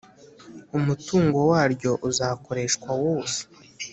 [0.77, 3.39] Umutungo Waryo Uzakoreshwa wose